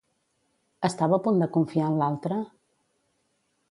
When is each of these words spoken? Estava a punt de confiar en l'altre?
Estava 0.89 1.19
a 1.19 1.21
punt 1.29 1.39
de 1.43 1.51
confiar 1.59 1.87
en 1.93 2.01
l'altre? 2.03 2.43